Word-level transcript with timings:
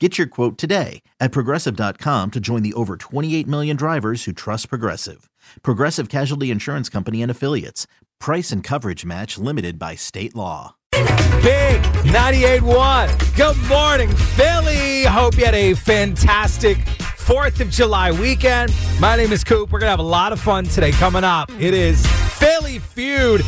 Get 0.00 0.18
your 0.18 0.26
quote 0.26 0.58
today 0.58 1.02
at 1.20 1.30
progressive.com 1.30 2.32
to 2.32 2.40
join 2.40 2.64
the 2.64 2.74
over 2.74 2.96
28 2.96 3.46
million 3.46 3.76
drivers 3.76 4.24
who 4.24 4.32
trust 4.32 4.68
Progressive. 4.68 5.30
Progressive 5.62 6.08
Casualty 6.08 6.50
Insurance 6.50 6.88
Company 6.88 7.22
and 7.22 7.30
Affiliates. 7.30 7.86
Price 8.18 8.50
and 8.50 8.64
coverage 8.64 9.04
match 9.04 9.38
limited 9.38 9.78
by 9.78 9.94
state 9.94 10.34
law. 10.34 10.74
Big 10.90 11.80
98.1. 12.10 13.36
Good 13.36 13.68
morning, 13.68 14.08
Philly. 14.10 15.04
Hope 15.04 15.38
you 15.38 15.44
had 15.44 15.54
a 15.54 15.74
fantastic 15.74 16.78
4th 16.78 17.60
of 17.60 17.70
July 17.70 18.10
weekend. 18.10 18.74
My 18.98 19.14
name 19.14 19.30
is 19.30 19.44
Coop. 19.44 19.70
We're 19.70 19.78
going 19.78 19.86
to 19.86 19.92
have 19.92 20.00
a 20.00 20.02
lot 20.02 20.32
of 20.32 20.40
fun 20.40 20.64
today 20.64 20.90
coming 20.90 21.22
up. 21.22 21.52
It 21.60 21.72
is 21.72 22.04
Philly 22.36 22.80
Feud 22.80 23.42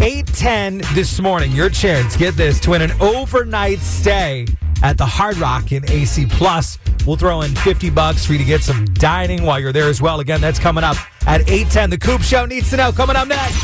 810 0.00 0.78
this 0.94 1.20
morning. 1.20 1.52
Your 1.52 1.68
chance, 1.68 2.16
get 2.16 2.34
this, 2.34 2.60
to 2.60 2.70
win 2.70 2.80
an 2.80 2.92
overnight 2.98 3.80
stay 3.80 4.46
at 4.82 4.98
the 4.98 5.06
Hard 5.06 5.38
Rock 5.38 5.72
in 5.72 5.88
AC 5.90 6.26
Plus. 6.26 6.78
We'll 7.06 7.16
throw 7.16 7.42
in 7.42 7.54
50 7.54 7.90
bucks 7.90 8.24
for 8.24 8.32
you 8.32 8.38
to 8.38 8.44
get 8.44 8.62
some 8.62 8.84
dining 8.94 9.44
while 9.44 9.58
you're 9.58 9.72
there 9.72 9.88
as 9.88 10.00
well. 10.00 10.20
Again, 10.20 10.40
that's 10.40 10.58
coming 10.58 10.84
up 10.84 10.96
at 11.26 11.40
810. 11.42 11.90
The 11.90 11.98
Coop 11.98 12.22
Show 12.22 12.46
needs 12.46 12.70
to 12.70 12.76
know. 12.76 12.92
Coming 12.92 13.16
up 13.16 13.28
next. 13.28 13.60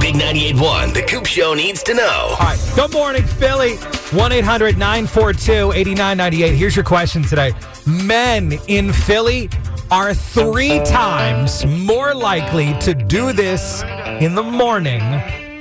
Big 0.00 0.14
98.1, 0.14 0.94
The 0.94 1.02
Coop 1.02 1.26
Show 1.26 1.54
needs 1.54 1.82
to 1.84 1.94
know. 1.94 2.36
All 2.38 2.46
right. 2.46 2.72
Good 2.74 2.92
morning, 2.92 3.22
Philly. 3.22 3.76
1 3.76 4.32
800 4.32 4.76
942 4.76 5.72
8998. 5.72 6.54
Here's 6.54 6.76
your 6.76 6.84
question 6.84 7.22
today. 7.22 7.52
Men 7.86 8.58
in 8.66 8.92
Philly 8.92 9.50
are 9.90 10.14
three 10.14 10.82
times 10.84 11.64
more 11.66 12.14
likely 12.14 12.76
to 12.80 12.94
do 12.94 13.32
this 13.32 13.82
in 14.20 14.34
the 14.34 14.42
morning 14.42 15.00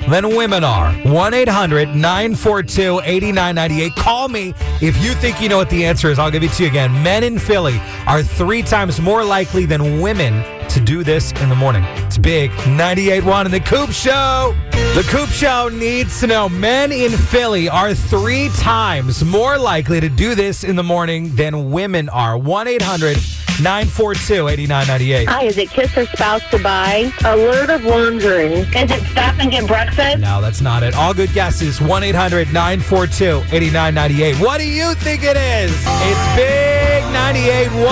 than 0.09 0.35
women 0.35 0.63
are. 0.63 0.91
1 0.93 1.33
800 1.33 1.89
942 1.95 3.01
8998. 3.03 3.95
Call 3.95 4.27
me 4.27 4.53
if 4.81 5.01
you 5.03 5.13
think 5.13 5.41
you 5.41 5.49
know 5.49 5.57
what 5.57 5.69
the 5.69 5.85
answer 5.85 6.09
is. 6.09 6.19
I'll 6.19 6.31
give 6.31 6.43
it 6.43 6.51
to 6.53 6.63
you 6.63 6.69
again. 6.69 6.91
Men 7.03 7.23
in 7.23 7.39
Philly 7.39 7.79
are 8.07 8.23
three 8.23 8.61
times 8.61 8.99
more 9.01 9.23
likely 9.23 9.65
than 9.65 10.01
women 10.01 10.43
to 10.69 10.79
do 10.79 11.03
this 11.03 11.31
in 11.33 11.49
the 11.49 11.55
morning. 11.55 11.83
It's 12.05 12.17
big. 12.17 12.51
98.1 12.51 13.45
in 13.45 13.51
the 13.51 13.59
Coop 13.59 13.91
Show. 13.91 14.55
The 14.71 15.03
Coop 15.07 15.29
Show 15.29 15.69
needs 15.69 16.19
to 16.19 16.27
know 16.27 16.49
men 16.49 16.91
in 16.91 17.11
Philly 17.11 17.69
are 17.69 17.93
three 17.93 18.49
times 18.57 19.23
more 19.23 19.57
likely 19.57 19.99
to 19.99 20.09
do 20.09 20.35
this 20.35 20.63
in 20.63 20.75
the 20.75 20.83
morning 20.83 21.35
than 21.35 21.71
women 21.71 22.09
are. 22.09 22.37
1 22.37 22.67
800 22.67 23.17
942 23.61 24.47
8998. 24.47 25.27
Hi, 25.27 25.43
is 25.43 25.57
it 25.57 25.69
kiss 25.69 25.95
or 25.97 26.05
spouse 26.07 26.41
goodbye? 26.49 27.11
Alert 27.25 27.69
of 27.69 27.83
laundering. 27.83 28.51
Is 28.51 28.91
it 28.91 29.03
stop 29.11 29.39
and 29.39 29.51
get 29.51 29.67
breakfast? 29.67 30.19
No, 30.19 30.41
that's 30.41 30.61
not 30.61 30.83
it. 30.83 30.95
All 30.95 31.13
good 31.13 31.31
guesses. 31.33 31.79
1 31.79 32.03
800 32.03 32.51
942 32.51 33.43
8998. 33.55 34.35
What 34.37 34.59
do 34.59 34.67
you 34.67 34.93
think 34.95 35.23
it 35.23 35.37
is? 35.37 35.71
It's 35.71 36.35
Big 36.35 37.03
98 37.13 37.69
1 37.69 37.83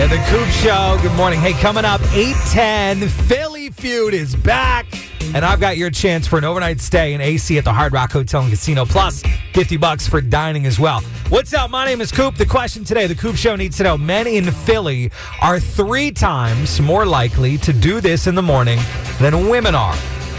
and 0.00 0.10
the 0.12 0.22
Coop 0.28 0.48
Show. 0.48 0.98
Good 1.02 1.16
morning. 1.16 1.40
Hey, 1.40 1.54
coming 1.54 1.84
up 1.84 2.00
810, 2.12 3.08
Philly 3.08 3.70
Feud 3.70 4.12
is 4.14 4.36
back. 4.36 4.86
And 5.34 5.44
I've 5.44 5.60
got 5.60 5.76
your 5.76 5.90
chance 5.90 6.26
for 6.26 6.38
an 6.38 6.44
overnight 6.44 6.80
stay 6.80 7.14
in 7.14 7.20
AC 7.20 7.56
at 7.58 7.64
the 7.64 7.72
Hard 7.72 7.92
Rock 7.92 8.12
Hotel 8.12 8.42
and 8.42 8.50
Casino, 8.50 8.84
plus 8.84 9.22
50 9.52 9.76
bucks 9.76 10.08
for 10.08 10.20
dining 10.20 10.66
as 10.66 10.78
well. 10.78 11.00
What's 11.28 11.54
up? 11.54 11.70
My 11.70 11.84
name 11.84 12.00
is 12.00 12.12
Coop. 12.12 12.36
The 12.36 12.46
question 12.46 12.84
today, 12.84 13.06
the 13.06 13.14
Coop 13.14 13.36
Show 13.36 13.56
needs 13.56 13.76
to 13.78 13.84
know 13.84 13.96
men 13.96 14.26
in 14.26 14.50
Philly 14.50 15.10
are 15.40 15.58
three 15.58 16.10
times 16.10 16.80
more 16.80 17.06
likely 17.06 17.58
to 17.58 17.72
do 17.72 18.00
this 18.00 18.26
in 18.26 18.34
the 18.34 18.42
morning 18.42 18.78
than 19.20 19.48
women 19.48 19.74
are. 19.74 19.94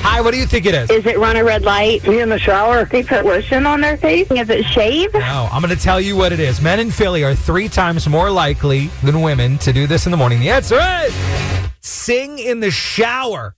Hi, 0.07 0.21
what 0.21 0.31
do 0.31 0.37
you 0.37 0.45
think 0.45 0.67
it 0.67 0.75
is? 0.75 0.91
Is 0.91 1.05
it 1.07 1.17
run 1.17 1.35
a 1.35 1.43
red 1.43 1.63
light? 1.63 2.03
Be 2.03 2.19
in 2.19 2.29
the 2.29 2.37
shower. 2.37 2.85
They 2.85 3.01
put 3.01 3.25
lotion 3.25 3.65
on 3.65 3.81
their 3.81 3.97
face? 3.97 4.29
Is 4.29 4.49
it 4.51 4.63
shave? 4.63 5.11
No, 5.15 5.49
I'm 5.51 5.63
going 5.63 5.75
to 5.75 5.81
tell 5.81 5.99
you 5.99 6.15
what 6.15 6.31
it 6.31 6.39
is. 6.39 6.61
Men 6.61 6.79
in 6.79 6.91
Philly 6.91 7.23
are 7.23 7.33
three 7.33 7.67
times 7.67 8.07
more 8.07 8.29
likely 8.29 8.87
than 9.03 9.21
women 9.21 9.57
to 9.57 9.73
do 9.73 9.87
this 9.87 10.05
in 10.05 10.11
the 10.11 10.17
morning. 10.17 10.39
The 10.39 10.51
answer 10.51 10.79
is 11.05 11.13
sing 11.81 12.37
in 12.37 12.59
the 12.59 12.69
shower. 12.69 13.55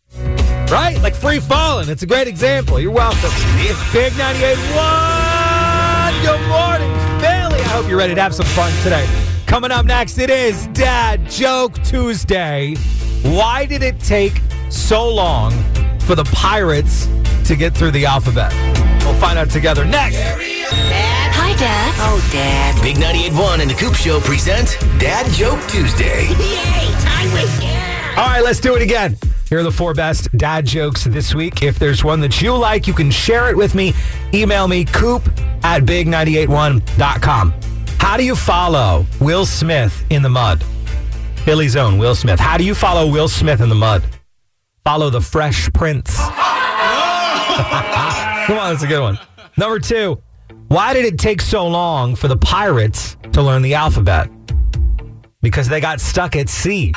Right? 0.69 0.99
Like 1.01 1.15
free 1.15 1.39
falling. 1.39 1.87
It's 1.89 2.03
a 2.03 2.05
great 2.05 2.27
example. 2.27 2.77
You're 2.79 2.91
welcome. 2.91 3.29
It's 3.59 3.79
Big 3.93 4.11
98.1. 4.13 6.21
Good 6.21 6.41
morning, 6.49 6.91
Philly. 7.21 7.61
I 7.61 7.67
hope 7.69 7.87
you're 7.87 7.97
ready 7.97 8.13
to 8.15 8.21
have 8.21 8.35
some 8.35 8.45
fun 8.47 8.71
today. 8.83 9.07
Coming 9.45 9.71
up 9.71 9.85
next, 9.85 10.17
it 10.17 10.29
is 10.29 10.67
Dad 10.67 11.29
Joke 11.29 11.81
Tuesday. 11.83 12.75
Why 13.23 13.65
did 13.65 13.81
it 13.81 13.97
take 14.01 14.41
so 14.69 15.07
long 15.07 15.53
for 16.01 16.15
the 16.15 16.25
pirates 16.25 17.07
to 17.45 17.55
get 17.55 17.73
through 17.73 17.91
the 17.91 18.05
alphabet? 18.05 18.51
We'll 19.05 19.13
find 19.21 19.39
out 19.39 19.49
together 19.49 19.85
next. 19.85 20.17
Dad. 20.17 21.31
Hi, 21.33 21.53
Dad. 21.55 21.93
Oh, 21.99 22.19
Dad. 22.33 22.81
Big 22.81 22.97
98.1 22.97 23.61
and 23.61 23.69
The 23.69 23.75
Coop 23.75 23.95
Show 23.95 24.19
present 24.19 24.75
Dad 24.99 25.31
Joke 25.31 25.61
Tuesday. 25.69 26.27
All 28.17 28.25
right, 28.25 28.43
let's 28.43 28.59
do 28.59 28.75
it 28.75 28.81
again. 28.81 29.15
Here 29.47 29.59
are 29.59 29.63
the 29.63 29.71
four 29.71 29.93
best 29.93 30.35
dad 30.35 30.65
jokes 30.65 31.03
this 31.03 31.35
week. 31.35 31.61
If 31.61 31.77
there's 31.77 32.03
one 32.03 32.19
that 32.21 32.41
you 32.41 32.57
like, 32.57 32.87
you 32.87 32.93
can 32.95 33.11
share 33.11 33.47
it 33.51 33.55
with 33.55 33.75
me. 33.75 33.93
Email 34.33 34.67
me, 34.67 34.85
coop 34.85 35.21
at 35.63 35.83
big981.com. 35.83 37.53
How 37.99 38.17
do 38.17 38.23
you 38.23 38.35
follow 38.35 39.05
Will 39.21 39.45
Smith 39.45 40.03
in 40.09 40.23
the 40.23 40.29
mud? 40.29 40.65
Philly's 41.45 41.75
own 41.75 41.99
Will 41.99 42.15
Smith. 42.15 42.39
How 42.39 42.57
do 42.57 42.63
you 42.63 42.73
follow 42.73 43.05
Will 43.07 43.27
Smith 43.27 43.61
in 43.61 43.69
the 43.69 43.75
mud? 43.75 44.03
Follow 44.83 45.11
the 45.11 45.21
Fresh 45.21 45.71
Prince. 45.73 46.17
Come 46.17 46.27
on, 48.57 48.73
that's 48.73 48.81
a 48.81 48.87
good 48.87 49.01
one. 49.01 49.19
Number 49.57 49.77
two, 49.77 50.19
why 50.69 50.95
did 50.95 51.05
it 51.05 51.19
take 51.19 51.39
so 51.39 51.67
long 51.67 52.15
for 52.15 52.27
the 52.27 52.37
pirates 52.37 53.15
to 53.33 53.43
learn 53.43 53.61
the 53.61 53.75
alphabet? 53.75 54.27
Because 55.47 55.69
they 55.69 55.79
got 55.79 56.01
stuck 56.01 56.35
at 56.35 56.49
sea. 56.49 56.91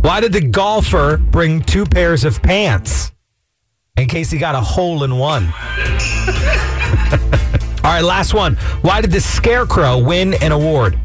Why 0.00 0.18
did 0.22 0.32
the 0.32 0.40
golfer 0.40 1.18
bring 1.18 1.60
two 1.60 1.84
pairs 1.84 2.24
of 2.24 2.40
pants? 2.40 3.12
In 3.98 4.08
case 4.08 4.30
he 4.30 4.38
got 4.38 4.54
a 4.54 4.62
hole 4.62 5.04
in 5.04 5.18
one. 5.18 5.44
All 7.84 7.90
right, 7.90 8.00
last 8.00 8.32
one. 8.32 8.54
Why 8.80 9.02
did 9.02 9.10
the 9.10 9.20
scarecrow 9.20 9.98
win 9.98 10.32
an 10.42 10.52
award? 10.52 10.98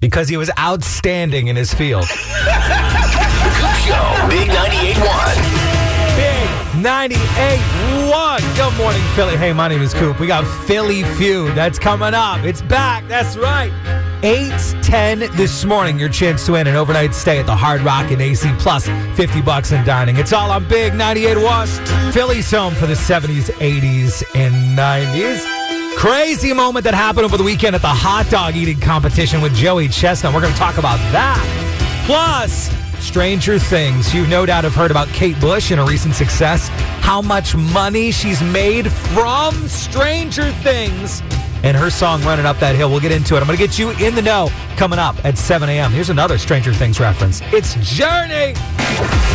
Because 0.00 0.28
he 0.28 0.36
was 0.36 0.50
outstanding 0.58 1.46
in 1.46 1.56
his 1.56 1.72
field. 1.72 2.02
Big 4.28 4.50
98.1. 4.50 5.47
Big 6.78 6.86
98.1. 6.86 8.56
Good 8.56 8.78
morning, 8.78 9.02
Philly. 9.14 9.36
Hey, 9.36 9.52
my 9.52 9.68
name 9.68 9.82
is 9.82 9.92
Coop. 9.94 10.20
We 10.20 10.26
got 10.26 10.44
Philly 10.66 11.02
Feud. 11.02 11.56
That's 11.56 11.78
coming 11.78 12.14
up. 12.14 12.44
It's 12.44 12.62
back. 12.62 13.06
That's 13.08 13.36
right. 13.36 13.72
810 14.22 15.36
this 15.36 15.64
morning. 15.64 15.98
Your 15.98 16.08
chance 16.08 16.46
to 16.46 16.52
win 16.52 16.66
an 16.66 16.76
overnight 16.76 17.14
stay 17.14 17.38
at 17.38 17.46
the 17.46 17.56
Hard 17.56 17.80
Rock 17.80 18.10
and 18.10 18.22
AC 18.22 18.52
plus 18.58 18.86
50 19.16 19.42
bucks 19.42 19.72
in 19.72 19.84
dining. 19.84 20.16
It's 20.16 20.32
all 20.32 20.50
on 20.50 20.68
Big 20.68 20.92
98.1. 20.92 22.12
Philly's 22.12 22.50
home 22.50 22.74
for 22.74 22.86
the 22.86 22.94
70s, 22.94 23.50
80s, 23.54 24.22
and 24.34 24.78
90s. 24.78 25.96
Crazy 25.96 26.52
moment 26.52 26.84
that 26.84 26.94
happened 26.94 27.24
over 27.24 27.36
the 27.36 27.44
weekend 27.44 27.74
at 27.74 27.82
the 27.82 27.88
hot 27.88 28.28
dog 28.30 28.54
eating 28.54 28.78
competition 28.78 29.40
with 29.40 29.54
Joey 29.54 29.88
Chestnut. 29.88 30.32
We're 30.32 30.42
going 30.42 30.52
to 30.52 30.58
talk 30.58 30.78
about 30.78 30.98
that. 31.12 32.04
Plus, 32.06 32.77
Stranger 33.00 33.58
Things. 33.58 34.12
You 34.14 34.26
no 34.26 34.44
doubt 34.46 34.64
have 34.64 34.74
heard 34.74 34.90
about 34.90 35.08
Kate 35.08 35.38
Bush 35.40 35.70
and 35.70 35.80
her 35.80 35.86
recent 35.86 36.14
success, 36.14 36.68
how 37.00 37.22
much 37.22 37.54
money 37.54 38.10
she's 38.10 38.42
made 38.42 38.90
from 38.90 39.54
Stranger 39.68 40.50
Things. 40.62 41.22
and 41.64 41.76
her 41.76 41.90
song 41.90 42.22
Running 42.22 42.46
Up 42.46 42.58
That 42.60 42.76
Hill. 42.76 42.88
We'll 42.90 43.00
get 43.00 43.10
into 43.12 43.34
it. 43.36 43.40
I'm 43.40 43.46
going 43.46 43.58
to 43.58 43.66
get 43.66 43.78
you 43.78 43.90
in 44.04 44.14
the 44.14 44.22
know 44.22 44.48
coming 44.76 44.98
up 44.98 45.16
at 45.24 45.36
7 45.36 45.68
a.m. 45.68 45.90
Here's 45.90 46.10
another 46.10 46.38
Stranger 46.38 46.72
Things 46.72 47.00
reference. 47.00 47.40
It's 47.46 47.74
Journey. 47.76 48.54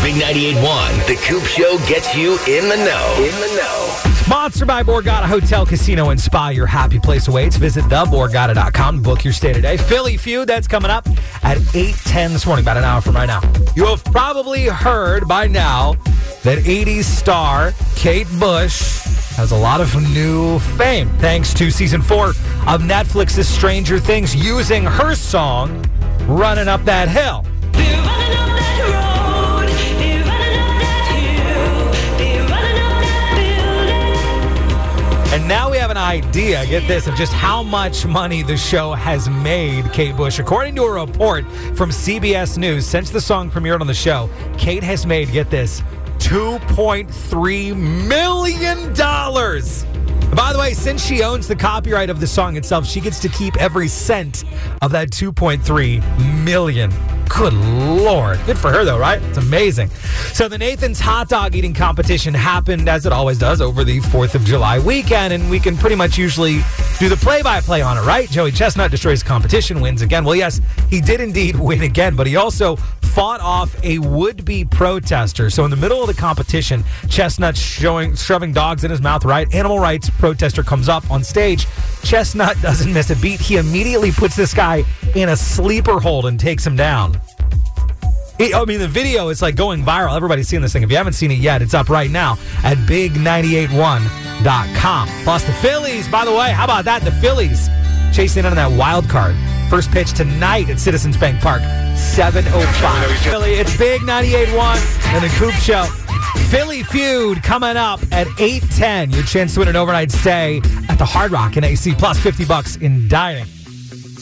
Big 0.02 0.16
98.1, 0.16 1.08
The 1.08 1.16
Coop 1.26 1.44
Show 1.44 1.78
gets 1.88 2.16
you 2.16 2.34
in 2.48 2.70
the 2.70 2.78
know. 2.78 3.16
In 3.18 3.36
the 3.42 3.56
know. 3.58 4.13
Sponsored 4.34 4.68
by 4.68 4.82
Borgata 4.82 5.26
Hotel, 5.26 5.64
Casino, 5.64 6.10
and 6.10 6.20
Spa. 6.20 6.50
Your 6.50 6.66
happy 6.66 6.98
place 6.98 7.28
awaits. 7.28 7.56
Visit 7.56 7.84
theborgata.com 7.84 9.04
book 9.04 9.24
your 9.24 9.32
stay 9.32 9.54
today. 9.54 9.78
Philly 9.78 10.18
Feud, 10.18 10.50
that's 10.50 10.68
coming 10.68 10.90
up 10.90 11.08
at 11.44 11.60
8.10 11.60 12.30
this 12.30 12.48
morning, 12.48 12.66
about 12.66 12.78
an 12.78 12.84
hour 12.84 13.00
from 13.00 13.16
right 13.16 13.28
now. 13.28 13.42
You 13.76 13.86
have 13.86 14.04
probably 14.06 14.66
heard 14.66 15.28
by 15.28 15.46
now 15.46 15.94
that 16.42 16.58
80s 16.58 17.04
star 17.04 17.74
Kate 17.96 18.26
Bush 18.40 19.04
has 19.36 19.52
a 19.52 19.56
lot 19.56 19.82
of 19.82 19.96
new 20.16 20.58
fame 20.58 21.10
thanks 21.20 21.54
to 21.54 21.70
season 21.70 22.02
four 22.02 22.30
of 22.30 22.82
Netflix's 22.82 23.48
Stranger 23.48 24.00
Things 24.00 24.36
using 24.36 24.84
her 24.84 25.14
song, 25.14 25.86
Running 26.22 26.68
Up 26.68 26.84
That 26.86 27.08
Hill. 27.08 27.46
Now 35.54 35.70
we 35.70 35.78
have 35.78 35.92
an 35.92 35.98
idea, 35.98 36.66
get 36.66 36.88
this, 36.88 37.06
of 37.06 37.14
just 37.14 37.32
how 37.32 37.62
much 37.62 38.08
money 38.08 38.42
the 38.42 38.58
show 38.58 38.94
has 38.94 39.30
made 39.30 39.86
Kate 39.94 40.18
Bush. 40.18 40.40
According 40.40 40.74
to 40.78 40.82
a 40.82 41.06
report 41.06 41.46
from 41.76 41.92
CBS 41.92 42.58
News, 42.58 42.88
since 42.88 43.12
the 43.12 43.22
song 43.22 43.52
premiered 43.52 43.80
on 43.80 43.86
the 43.86 43.94
show, 43.94 44.32
Kate 44.58 44.82
has 44.82 45.06
made, 45.06 45.32
get 45.32 45.52
this, 45.52 45.84
$2.3 46.18 47.78
million. 48.08 48.94
By 50.36 50.54
the 50.54 50.58
way, 50.58 50.74
since 50.74 51.06
she 51.06 51.22
owns 51.22 51.48
the 51.48 51.56
copyright 51.56 52.10
of 52.10 52.20
the 52.20 52.26
song 52.26 52.58
itself, 52.58 52.88
she 52.88 53.00
gets 53.00 53.20
to 53.20 53.30
keep 53.30 53.56
every 53.62 53.88
cent 53.88 54.46
of 54.82 54.92
that 54.94 55.12
2.3 55.12 56.44
million. 56.44 56.92
Good 57.36 57.54
lord. 57.54 58.40
Good 58.46 58.60
for 58.60 58.72
her 58.72 58.86
though, 58.86 59.00
right? 59.00 59.22
It's 59.24 59.40
amazing. 59.40 59.90
So 60.34 60.48
the 60.48 60.58
Nathan's 60.58 61.00
hot 61.00 61.30
dog 61.30 61.56
eating 61.56 61.74
competition 61.74 62.32
happened 62.32 62.88
as 62.88 63.08
it 63.08 63.12
always 63.12 63.40
does 63.40 63.60
over 63.60 63.84
the 63.84 64.02
4th 64.02 64.36
of 64.36 64.46
July 64.46 64.78
weekend 64.78 65.34
and 65.34 65.50
we 65.50 65.60
can 65.60 65.76
pretty 65.76 65.96
much 65.96 66.16
usually 66.16 66.60
do 67.00 67.10
the 67.10 67.18
play-by-play 67.18 67.82
on 67.82 67.98
it, 67.98 68.02
right? 68.02 68.30
Joey 68.30 68.52
Chestnut 68.52 68.92
destroys 68.92 69.24
competition, 69.24 69.82
wins 69.82 70.04
again. 70.04 70.24
Well, 70.24 70.36
yes, 70.36 70.62
he 70.90 71.02
did 71.02 71.22
indeed 71.22 71.56
win 71.60 71.82
again, 71.82 72.16
but 72.16 72.28
he 72.28 72.36
also 72.36 72.76
fought 73.14 73.42
off 73.42 73.76
a 73.84 74.00
would-be 74.00 74.66
protester. 74.66 75.50
So 75.52 75.64
in 75.66 75.70
the 75.70 75.78
middle 75.78 76.02
of 76.02 76.08
the 76.08 76.16
competition, 76.16 76.84
Chestnut 77.10 77.56
showing 77.56 78.16
shoving 78.16 78.52
dogs 78.52 78.84
in 78.84 78.90
his 78.90 79.02
mouth, 79.02 79.24
right? 79.24 79.54
Animal 79.54 79.80
rights 79.80 80.10
protester 80.10 80.64
comes 80.64 80.90
up 80.90 81.10
on 81.12 81.24
stage. 81.24 81.68
Chestnut 82.04 82.56
doesn't 82.62 82.92
miss 82.92 83.12
a 83.12 83.16
beat. 83.18 83.40
He 83.40 83.58
immediately 83.58 84.12
puts 84.12 84.36
this 84.36 84.54
guy 84.54 84.84
in 85.16 85.30
a 85.30 85.38
sleeper 85.38 86.00
hold 86.00 86.26
and 86.26 86.40
takes 86.40 86.66
him 86.66 86.76
down. 86.76 87.20
It, 88.40 88.56
I 88.56 88.66
mean, 88.66 88.80
the 88.80 88.88
video 88.88 89.30
is 89.30 89.42
like 89.42 89.56
going 89.56 89.84
viral. 89.84 90.16
Everybody's 90.16 90.48
seeing 90.48 90.62
this 90.62 90.74
thing. 90.74 90.84
If 90.84 90.90
you 90.90 90.98
haven't 90.98 91.14
seen 91.14 91.32
it 91.32 91.38
yet, 91.38 91.62
it's 91.62 91.74
up 91.74 91.90
right 91.90 92.10
now 92.10 92.38
at 92.64 92.78
big981.com. 92.80 95.08
Plus, 95.24 95.44
the 95.44 95.54
Phillies, 95.54 96.08
by 96.10 96.26
the 96.26 96.32
way, 96.32 96.52
how 96.52 96.64
about 96.64 96.86
that? 96.86 97.04
The 97.04 97.12
Phillies 97.12 97.70
chasing 98.14 98.42
in 98.42 98.48
on 98.48 98.56
that 98.56 98.78
wild 98.78 99.08
card. 99.08 99.36
First 99.70 99.92
pitch 99.92 100.14
tonight 100.14 100.70
at 100.70 100.80
Citizens 100.80 101.18
Bank 101.18 101.42
Park, 101.42 101.62
7.05. 101.62 103.24
Philly, 103.24 103.54
it's 103.54 103.78
Big 103.78 104.02
98.1 104.02 105.14
and 105.14 105.24
the 105.24 105.30
Coop 105.38 105.54
Show. 105.56 105.86
Philly 106.50 106.84
Feud 106.84 107.42
coming 107.44 107.78
up 107.78 108.02
at 108.12 108.28
8.10. 108.28 109.14
Your 109.14 109.24
chance 109.24 109.54
to 109.54 109.60
win 109.62 109.70
an 109.70 109.76
overnight 109.76 110.12
stay 110.12 110.58
at 110.90 110.98
the 110.98 111.06
Hard 111.06 111.32
Rock 111.32 111.58
in 111.58 111.64
AC, 111.64 111.94
plus 111.96 112.20
50 112.20 112.46
bucks 112.46 112.76
in 112.78 113.08
dining. 113.08 113.46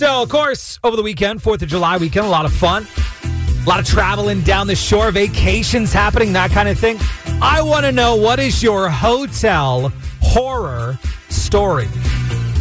So, 0.02 0.24
of 0.24 0.30
course, 0.30 0.80
over 0.84 0.96
the 0.96 1.04
weekend, 1.04 1.44
4th 1.44 1.62
of 1.62 1.70
July 1.70 1.98
weekend, 1.98 2.26
a 2.26 2.30
lot 2.30 2.46
of 2.46 2.52
fun. 2.52 2.88
A 3.24 3.70
lot 3.70 3.80
of 3.80 3.86
traveling 3.86 4.42
down 4.42 4.66
the 4.66 4.74
shore, 4.74 5.12
vacations 5.12 5.94
happening, 5.94 6.34
that 6.34 6.50
kind 6.50 6.68
of 6.68 6.80
thing. 6.80 6.98
I 7.40 7.62
want 7.62 7.86
to 7.86 7.92
know 7.92 8.16
what 8.16 8.40
is 8.40 8.64
your 8.64 8.90
hotel 8.90 9.94
horror 10.20 10.98
story? 11.30 11.86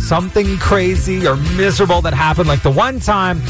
Something 0.01 0.59
crazy 0.59 1.27
or 1.27 1.37
miserable 1.57 2.03
that 2.03 2.13
happened, 2.13 2.47
like 2.47 2.63
the 2.63 2.71
one 2.71 3.01
time 3.01 3.41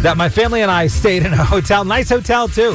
that 0.00 0.14
my 0.16 0.30
family 0.30 0.62
and 0.62 0.70
I 0.70 0.86
stayed 0.86 1.26
in 1.26 1.34
a 1.34 1.44
hotel, 1.44 1.84
nice 1.84 2.08
hotel 2.08 2.48
too. 2.48 2.70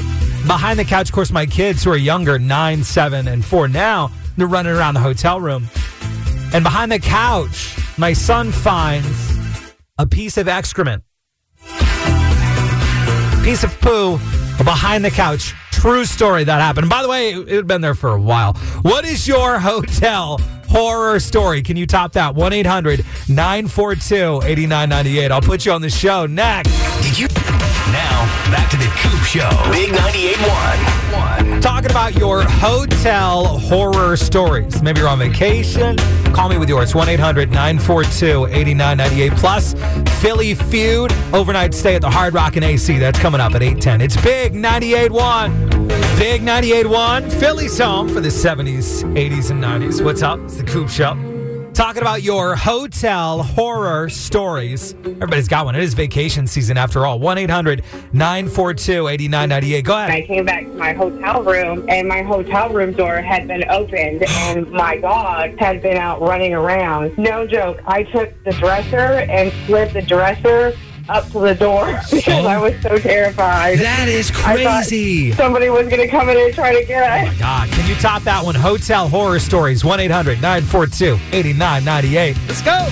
Behind 0.45 0.77
the 0.77 0.85
couch, 0.85 1.09
of 1.09 1.15
course, 1.15 1.31
my 1.31 1.47
kids 1.47 1.83
who 1.83 1.89
are 1.89 1.97
younger, 1.97 2.37
nine, 2.37 2.83
seven, 2.83 3.27
and 3.27 3.43
four 3.43 3.67
now, 3.67 4.11
they're 4.37 4.45
running 4.45 4.73
around 4.73 4.93
the 4.93 4.99
hotel 4.99 5.41
room. 5.41 5.67
And 6.53 6.63
behind 6.63 6.91
the 6.91 6.99
couch, 6.99 7.75
my 7.97 8.13
son 8.13 8.51
finds 8.51 9.30
a 9.97 10.07
piece 10.07 10.37
of 10.37 10.47
excrement 10.47 11.03
piece 13.43 13.63
of 13.63 13.81
poo 13.81 14.17
behind 14.63 15.03
the 15.03 15.09
couch. 15.09 15.55
True 15.71 16.05
story 16.05 16.43
that 16.43 16.61
happened. 16.61 16.89
By 16.89 17.01
the 17.01 17.09
way, 17.09 17.31
it 17.31 17.47
had 17.49 17.67
been 17.67 17.81
there 17.81 17.95
for 17.95 18.11
a 18.11 18.21
while. 18.21 18.53
What 18.83 19.03
is 19.03 19.27
your 19.27 19.57
hotel 19.57 20.39
horror 20.69 21.19
story? 21.19 21.63
Can 21.63 21.75
you 21.75 21.87
top 21.87 22.13
that? 22.13 22.35
1 22.35 22.53
800 22.53 23.03
942 23.27 24.41
8998. 24.43 25.31
I'll 25.31 25.41
put 25.41 25.65
you 25.65 25.71
on 25.71 25.81
the 25.81 25.89
show 25.89 26.27
next. 26.27 26.69
Did 27.01 27.17
you? 27.17 27.50
Now, 27.91 28.25
back 28.51 28.69
to 28.71 28.77
the 28.77 28.85
Coop 29.01 29.21
Show. 29.23 29.49
Big 29.71 29.91
98.1. 29.91 31.61
Talking 31.61 31.89
about 31.91 32.15
your 32.15 32.43
hotel 32.43 33.59
horror 33.59 34.15
stories. 34.15 34.81
Maybe 34.81 34.99
you're 34.99 35.09
on 35.09 35.19
vacation. 35.19 35.97
Call 36.33 36.49
me 36.49 36.57
with 36.57 36.69
yours. 36.69 36.93
1 36.93 37.09
800 37.09 37.49
942 37.49 38.45
8998. 38.47 39.31
Plus, 39.33 39.73
Philly 40.21 40.53
Feud 40.53 41.11
overnight 41.33 41.73
stay 41.73 41.95
at 41.95 42.01
the 42.01 42.09
Hard 42.09 42.33
Rock 42.33 42.55
and 42.55 42.63
AC. 42.63 42.99
That's 42.99 43.19
coming 43.19 43.41
up 43.41 43.55
at 43.55 43.63
810. 43.63 44.01
It's 44.01 44.21
Big 44.21 44.53
98.1. 44.53 45.87
Big 46.17 46.41
98.1. 46.41 47.31
Philly's 47.39 47.77
home 47.77 48.07
for 48.07 48.21
the 48.21 48.29
70s, 48.29 49.03
80s, 49.15 49.49
and 49.49 49.63
90s. 49.63 50.03
What's 50.03 50.21
up? 50.21 50.39
It's 50.41 50.57
the 50.57 50.63
Coop 50.63 50.89
Show. 50.89 51.30
Talking 51.73 52.01
about 52.01 52.21
your 52.21 52.55
hotel 52.55 53.43
horror 53.43 54.09
stories. 54.09 54.93
Everybody's 54.93 55.47
got 55.47 55.65
one. 55.65 55.73
It 55.73 55.81
is 55.81 55.93
vacation 55.93 56.45
season 56.45 56.77
after 56.77 57.05
all. 57.05 57.17
1 57.17 57.37
800 57.37 57.83
942 58.11 59.07
8998. 59.07 59.85
Go 59.85 59.95
I 59.95 60.21
came 60.21 60.45
back 60.45 60.63
to 60.63 60.73
my 60.73 60.91
hotel 60.91 61.41
room, 61.43 61.85
and 61.87 62.09
my 62.09 62.23
hotel 62.23 62.69
room 62.69 62.91
door 62.91 63.21
had 63.21 63.47
been 63.47 63.63
opened, 63.69 64.23
and 64.27 64.69
my 64.71 64.97
dog 64.97 65.57
had 65.59 65.81
been 65.81 65.95
out 65.95 66.21
running 66.21 66.53
around. 66.53 67.17
No 67.17 67.47
joke. 67.47 67.79
I 67.85 68.03
took 68.03 68.31
the 68.43 68.51
dresser 68.51 69.25
and 69.29 69.51
slid 69.65 69.93
the 69.93 70.01
dresser 70.01 70.73
up 71.09 71.25
to 71.31 71.39
the 71.39 71.55
door 71.55 71.85
because 72.11 72.27
Oh. 72.45 72.47
I 72.47 72.57
was 72.57 72.73
so 72.81 72.97
terrified. 72.97 73.79
That 73.79 74.07
is 74.07 74.31
I 74.45 74.55
crazy. 74.55 75.31
Somebody 75.33 75.69
was 75.69 75.87
going 75.87 76.01
to 76.01 76.07
come 76.07 76.29
in 76.29 76.37
and 76.37 76.53
try 76.53 76.73
to 76.79 76.85
get 76.85 77.03
us. 77.27 77.33
Oh 77.35 77.39
God, 77.39 77.69
can 77.69 77.87
you 77.89 77.95
top 77.95 78.23
that 78.23 78.43
one? 78.43 78.55
Hotel 78.55 79.07
horror 79.07 79.39
stories. 79.39 79.83
1 79.83 79.99
800 79.99 80.41
942 80.41 81.13
8998. 81.31 82.37
Let's 82.47 82.61
go. 82.61 82.87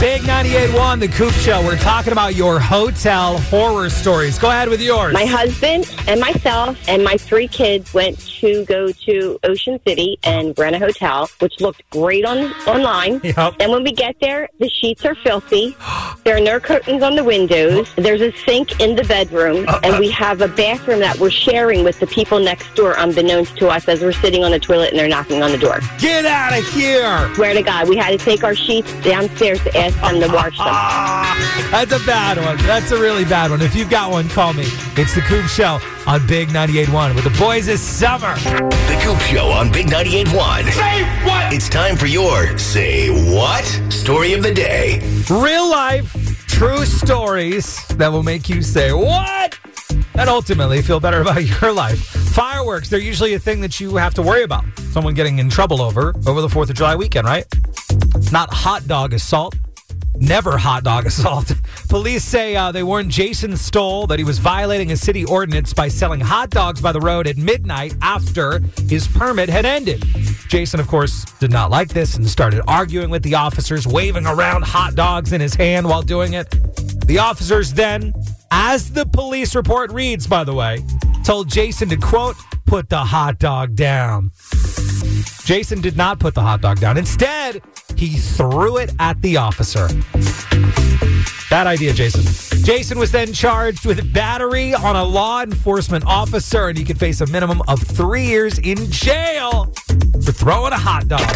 Big 0.00 0.22
98.1, 0.22 0.98
The 0.98 1.06
Coop 1.08 1.32
Show. 1.34 1.62
We're 1.64 1.76
talking 1.76 2.10
about 2.12 2.34
your 2.34 2.58
hotel 2.58 3.38
horror 3.38 3.88
stories. 3.88 4.36
Go 4.36 4.48
ahead 4.50 4.68
with 4.68 4.80
yours. 4.82 5.12
My 5.12 5.24
husband 5.26 5.88
and 6.08 6.18
myself 6.20 6.76
and 6.88 7.04
my 7.04 7.16
three 7.16 7.46
kids 7.46 7.94
went 7.94 8.18
to 8.40 8.64
go 8.64 8.90
to 8.90 9.38
Ocean 9.44 9.78
City 9.86 10.18
and 10.24 10.58
rent 10.58 10.74
a 10.74 10.80
hotel, 10.80 11.30
which 11.38 11.60
looked 11.60 11.88
great 11.90 12.24
on 12.24 12.52
online. 12.66 13.20
Yep. 13.22 13.54
And 13.60 13.70
when 13.70 13.84
we 13.84 13.92
get 13.92 14.16
there, 14.20 14.48
the 14.58 14.68
sheets 14.68 15.04
are 15.04 15.14
filthy. 15.14 15.76
There 16.24 16.36
are 16.36 16.40
no 16.40 16.60
curtains 16.60 17.02
on 17.02 17.16
the 17.16 17.24
windows. 17.32 17.90
There's 17.96 18.20
a 18.20 18.30
sink 18.44 18.78
in 18.78 18.94
the 18.94 19.04
bedroom, 19.04 19.64
and 19.82 19.98
we 19.98 20.10
have 20.10 20.42
a 20.42 20.48
bathroom 20.48 21.00
that 21.00 21.18
we're 21.18 21.30
sharing 21.30 21.82
with 21.82 21.98
the 21.98 22.06
people 22.06 22.38
next 22.38 22.74
door, 22.74 22.94
unbeknownst 22.98 23.56
to 23.56 23.68
us, 23.68 23.88
as 23.88 24.02
we're 24.02 24.12
sitting 24.12 24.44
on 24.44 24.50
the 24.50 24.58
toilet 24.60 24.90
and 24.90 24.98
they're 24.98 25.08
knocking 25.08 25.42
on 25.42 25.50
the 25.50 25.56
door. 25.56 25.80
Get 25.98 26.26
out 26.26 26.52
of 26.52 26.62
here. 26.74 27.34
Swear 27.34 27.54
to 27.54 27.62
God, 27.62 27.88
we 27.88 27.96
had 27.96 28.10
to 28.10 28.22
take 28.22 28.44
our 28.44 28.54
sheets 28.54 28.92
downstairs 29.00 29.62
to 29.64 29.74
ask 29.74 29.98
them 30.02 30.20
to 30.20 30.26
wash 30.28 30.58
them. 30.58 30.66
That's 31.72 31.92
a 31.92 32.04
bad 32.04 32.36
one. 32.36 32.58
That's 32.66 32.90
a 32.90 33.00
really 33.00 33.24
bad 33.24 33.50
one. 33.50 33.62
If 33.62 33.74
you've 33.74 33.88
got 33.88 34.10
one, 34.10 34.28
call 34.28 34.52
me. 34.52 34.64
It's 34.96 35.14
The 35.14 35.22
Coop 35.22 35.46
Show 35.46 35.80
on 36.06 36.26
Big 36.26 36.50
98.1 36.50 37.14
with 37.14 37.24
the 37.24 37.38
boys 37.38 37.64
this 37.64 37.80
summer. 37.80 38.34
The 38.34 38.98
Coop 39.02 39.18
Show 39.20 39.46
on 39.46 39.72
Big 39.72 39.86
98.1. 39.86 40.70
Say 40.70 41.02
what? 41.24 41.50
It's 41.52 41.70
time 41.70 41.96
for 41.96 42.06
your 42.06 42.58
Say 42.58 43.08
What? 43.34 43.64
Story 43.90 44.34
of 44.34 44.42
the 44.42 44.52
Day. 44.52 45.00
Real 45.30 45.70
life, 45.70 46.14
true 46.52 46.84
stories 46.84 47.84
that 47.96 48.12
will 48.12 48.22
make 48.22 48.48
you 48.48 48.62
say, 48.62 48.92
What? 48.92 49.58
And 50.14 50.28
ultimately 50.28 50.82
feel 50.82 51.00
better 51.00 51.20
about 51.22 51.44
your 51.62 51.72
life. 51.72 51.98
Fireworks, 51.98 52.88
they're 52.88 53.00
usually 53.00 53.34
a 53.34 53.38
thing 53.38 53.60
that 53.62 53.80
you 53.80 53.96
have 53.96 54.14
to 54.14 54.22
worry 54.22 54.42
about. 54.42 54.64
Someone 54.92 55.14
getting 55.14 55.38
in 55.38 55.48
trouble 55.48 55.80
over 55.80 56.14
over 56.26 56.40
the 56.42 56.48
4th 56.48 56.70
of 56.70 56.76
July 56.76 56.94
weekend, 56.94 57.26
right? 57.26 57.46
Not 58.30 58.52
hot 58.52 58.86
dog 58.86 59.14
assault, 59.14 59.54
never 60.22 60.56
hot 60.56 60.84
dog 60.84 61.06
assault. 61.12 61.52
Police 61.88 62.24
say 62.24 62.56
uh, 62.56 62.72
they 62.72 62.82
warned 62.82 63.10
Jason 63.10 63.56
Stoll 63.56 64.06
that 64.06 64.18
he 64.18 64.24
was 64.24 64.38
violating 64.38 64.92
a 64.92 64.96
city 64.96 65.24
ordinance 65.24 65.74
by 65.74 65.88
selling 65.88 66.20
hot 66.20 66.50
dogs 66.50 66.80
by 66.80 66.92
the 66.92 67.00
road 67.00 67.26
at 67.26 67.36
midnight 67.36 67.94
after 68.00 68.60
his 68.88 69.08
permit 69.08 69.48
had 69.48 69.66
ended. 69.66 70.02
Jason, 70.48 70.80
of 70.80 70.88
course, 70.88 71.24
did 71.40 71.50
not 71.50 71.70
like 71.70 71.88
this 71.88 72.16
and 72.16 72.28
started 72.28 72.62
arguing 72.66 73.10
with 73.10 73.22
the 73.22 73.34
officers, 73.34 73.86
waving 73.86 74.26
around 74.26 74.62
hot 74.62 74.94
dogs 74.94 75.32
in 75.32 75.40
his 75.40 75.54
hand 75.54 75.88
while 75.88 76.02
doing 76.02 76.34
it. 76.34 76.48
The 77.06 77.18
officers 77.18 77.72
then, 77.72 78.14
as 78.50 78.92
the 78.92 79.06
police 79.06 79.54
report 79.54 79.90
reads, 79.92 80.26
by 80.26 80.44
the 80.44 80.54
way, 80.54 80.84
told 81.24 81.48
Jason 81.50 81.88
to 81.88 81.96
quote, 81.96 82.36
put 82.66 82.88
the 82.88 82.98
hot 82.98 83.38
dog 83.38 83.74
down. 83.74 84.30
Jason 85.44 85.80
did 85.80 85.96
not 85.96 86.20
put 86.20 86.34
the 86.34 86.40
hot 86.40 86.60
dog 86.60 86.78
down. 86.78 86.96
Instead, 86.96 87.62
he 87.96 88.16
threw 88.16 88.76
it 88.76 88.92
at 89.00 89.20
the 89.22 89.36
officer. 89.36 89.88
Bad 91.50 91.66
idea, 91.66 91.92
Jason. 91.92 92.22
Jason 92.64 92.98
was 92.98 93.10
then 93.10 93.32
charged 93.32 93.84
with 93.84 94.12
battery 94.14 94.72
on 94.72 94.94
a 94.94 95.04
law 95.04 95.42
enforcement 95.42 96.04
officer, 96.06 96.68
and 96.68 96.78
he 96.78 96.84
could 96.84 96.98
face 96.98 97.20
a 97.20 97.26
minimum 97.26 97.60
of 97.66 97.82
three 97.82 98.24
years 98.24 98.58
in 98.60 98.90
jail 98.90 99.72
for 100.24 100.32
throwing 100.32 100.72
a 100.72 100.78
hot 100.78 101.08
dog. 101.08 101.28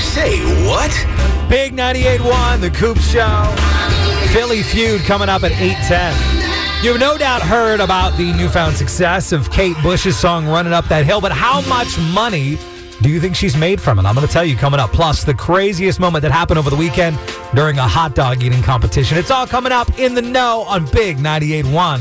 Say 0.00 0.38
what? 0.66 0.90
Big 1.48 1.72
98.1, 1.74 2.60
The 2.60 2.70
Coop 2.70 2.98
Show. 2.98 3.54
Philly 4.32 4.62
Feud 4.62 5.00
coming 5.02 5.28
up 5.28 5.44
at 5.44 5.52
8.10. 5.52 6.82
You've 6.84 7.00
no 7.00 7.16
doubt 7.16 7.40
heard 7.40 7.80
about 7.80 8.16
the 8.18 8.32
newfound 8.32 8.76
success 8.76 9.32
of 9.32 9.50
Kate 9.50 9.76
Bush's 9.82 10.18
song 10.18 10.46
Running 10.46 10.72
Up 10.72 10.86
That 10.88 11.06
Hill, 11.06 11.20
but 11.20 11.32
how 11.32 11.62
much 11.62 11.96
money 12.12 12.58
do 13.04 13.10
you 13.10 13.20
think 13.20 13.36
she's 13.36 13.54
made 13.54 13.82
from 13.82 13.98
it? 13.98 14.06
I'm 14.06 14.14
going 14.14 14.26
to 14.26 14.32
tell 14.32 14.46
you 14.46 14.56
coming 14.56 14.80
up. 14.80 14.90
Plus, 14.90 15.24
the 15.24 15.34
craziest 15.34 16.00
moment 16.00 16.22
that 16.22 16.32
happened 16.32 16.58
over 16.58 16.70
the 16.70 16.76
weekend 16.76 17.18
during 17.54 17.76
a 17.76 17.86
hot 17.86 18.14
dog 18.14 18.42
eating 18.42 18.62
competition. 18.62 19.18
It's 19.18 19.30
all 19.30 19.46
coming 19.46 19.72
up 19.72 19.98
in 19.98 20.14
the 20.14 20.22
know 20.22 20.64
on 20.66 20.86
Big 20.86 21.18
98.1. 21.18 21.64
1. 21.70 22.00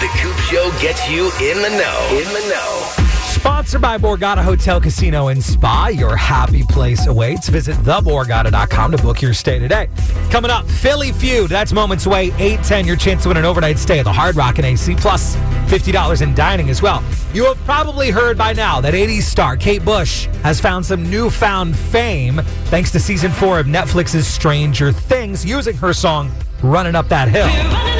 The 0.00 0.08
Coop 0.16 0.36
Show 0.48 0.70
gets 0.80 1.10
you 1.10 1.26
in 1.42 1.60
the 1.60 1.68
know. 1.68 2.08
In 2.10 2.24
the 2.32 2.48
know. 2.48 3.01
Sponsored 3.42 3.82
by 3.82 3.98
Borgata 3.98 4.44
Hotel 4.44 4.80
Casino 4.80 5.26
and 5.26 5.42
Spa. 5.42 5.88
Your 5.88 6.14
happy 6.14 6.62
place 6.62 7.08
awaits. 7.08 7.48
Visit 7.48 7.74
theborgata.com 7.78 8.92
to 8.92 8.98
book 8.98 9.20
your 9.20 9.34
stay 9.34 9.58
today. 9.58 9.90
Coming 10.30 10.52
up, 10.52 10.64
Philly 10.64 11.10
Feud. 11.10 11.50
That's 11.50 11.72
moments 11.72 12.06
away. 12.06 12.26
810. 12.38 12.86
Your 12.86 12.94
chance 12.94 13.24
to 13.24 13.30
win 13.30 13.38
an 13.38 13.44
overnight 13.44 13.78
stay 13.78 13.98
at 13.98 14.04
the 14.04 14.12
Hard 14.12 14.36
Rock 14.36 14.58
and 14.58 14.64
AC 14.64 14.94
plus 14.94 15.34
$50 15.66 16.22
in 16.22 16.36
dining 16.36 16.70
as 16.70 16.82
well. 16.82 17.02
You 17.34 17.46
have 17.46 17.58
probably 17.64 18.10
heard 18.10 18.38
by 18.38 18.52
now 18.52 18.80
that 18.80 18.94
80s 18.94 19.22
star 19.22 19.56
Kate 19.56 19.84
Bush 19.84 20.26
has 20.44 20.60
found 20.60 20.86
some 20.86 21.10
newfound 21.10 21.76
fame 21.76 22.42
thanks 22.66 22.92
to 22.92 23.00
season 23.00 23.32
four 23.32 23.58
of 23.58 23.66
Netflix's 23.66 24.24
Stranger 24.24 24.92
Things 24.92 25.44
using 25.44 25.76
her 25.78 25.92
song 25.92 26.30
Running 26.62 26.94
Up 26.94 27.08
That 27.08 27.26
Hill. 27.26 27.91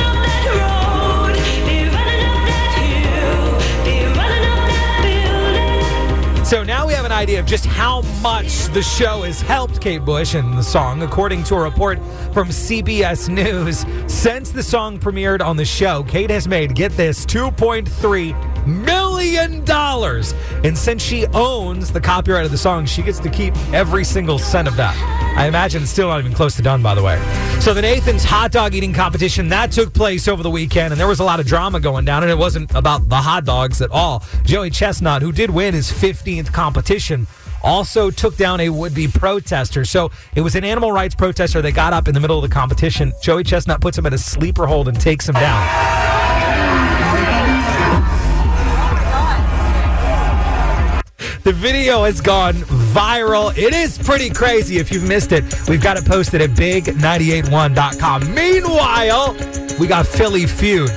So 6.52 6.62
now 6.62 6.86
we 6.86 6.92
have 6.92 7.06
an 7.06 7.12
idea 7.12 7.40
of 7.40 7.46
just 7.46 7.64
how 7.64 8.02
much 8.20 8.66
the 8.74 8.82
show 8.82 9.22
has 9.22 9.40
helped 9.40 9.80
Kate 9.80 10.04
Bush 10.04 10.34
and 10.34 10.52
the 10.52 10.62
song. 10.62 11.00
According 11.00 11.44
to 11.44 11.54
a 11.54 11.62
report 11.62 11.96
from 12.34 12.48
CBS 12.48 13.30
News, 13.30 13.86
since 14.06 14.50
the 14.50 14.62
song 14.62 14.98
premiered 14.98 15.40
on 15.40 15.56
the 15.56 15.64
show, 15.64 16.02
Kate 16.02 16.28
has 16.28 16.46
made, 16.46 16.74
get 16.74 16.92
this, 16.92 17.24
$2.3 17.24 18.66
million. 18.66 19.64
And 20.62 20.76
since 20.76 21.02
she 21.02 21.26
owns 21.28 21.90
the 21.90 22.02
copyright 22.02 22.44
of 22.44 22.50
the 22.50 22.58
song, 22.58 22.84
she 22.84 23.00
gets 23.00 23.18
to 23.20 23.30
keep 23.30 23.56
every 23.72 24.04
single 24.04 24.38
cent 24.38 24.68
of 24.68 24.76
that. 24.76 25.21
I 25.34 25.46
imagine 25.46 25.82
it's 25.82 25.90
still 25.90 26.08
not 26.08 26.20
even 26.20 26.34
close 26.34 26.56
to 26.56 26.62
done, 26.62 26.82
by 26.82 26.94
the 26.94 27.02
way. 27.02 27.20
So 27.60 27.74
the 27.74 27.82
Nathan's 27.82 28.22
hot 28.22 28.52
dog 28.52 28.74
eating 28.74 28.92
competition, 28.92 29.48
that 29.48 29.72
took 29.72 29.92
place 29.94 30.28
over 30.28 30.42
the 30.42 30.50
weekend, 30.50 30.92
and 30.92 31.00
there 31.00 31.08
was 31.08 31.20
a 31.20 31.24
lot 31.24 31.40
of 31.40 31.46
drama 31.46 31.80
going 31.80 32.04
down, 32.04 32.22
and 32.22 32.30
it 32.30 32.38
wasn't 32.38 32.74
about 32.74 33.08
the 33.08 33.16
hot 33.16 33.44
dogs 33.44 33.80
at 33.80 33.90
all. 33.90 34.22
Joey 34.44 34.70
Chestnut, 34.70 35.22
who 35.22 35.32
did 35.32 35.50
win 35.50 35.74
his 35.74 35.90
15th 35.90 36.52
competition, 36.52 37.26
also 37.62 38.10
took 38.10 38.36
down 38.36 38.60
a 38.60 38.68
would-be 38.68 39.08
protester. 39.08 39.84
So 39.84 40.10
it 40.34 40.40
was 40.40 40.54
an 40.54 40.64
animal 40.64 40.92
rights 40.92 41.14
protester 41.14 41.62
that 41.62 41.72
got 41.72 41.92
up 41.92 42.08
in 42.08 42.14
the 42.14 42.20
middle 42.20 42.36
of 42.36 42.42
the 42.42 42.54
competition. 42.54 43.12
Joey 43.22 43.44
Chestnut 43.44 43.80
puts 43.80 43.96
him 43.96 44.06
at 44.06 44.12
a 44.12 44.18
sleeper 44.18 44.66
hold 44.66 44.88
and 44.88 45.00
takes 45.00 45.28
him 45.28 45.34
down. 45.34 46.11
The 51.44 51.52
video 51.52 52.04
has 52.04 52.20
gone 52.20 52.54
viral. 52.94 53.56
It 53.58 53.74
is 53.74 53.98
pretty 53.98 54.30
crazy. 54.30 54.78
If 54.78 54.92
you've 54.92 55.08
missed 55.08 55.32
it, 55.32 55.44
we've 55.68 55.82
got 55.82 55.96
it 55.96 56.04
posted 56.04 56.40
at 56.40 56.50
big981.com. 56.50 58.32
Meanwhile, 58.32 59.36
we 59.80 59.88
got 59.88 60.06
Philly 60.06 60.46
Feud. 60.46 60.90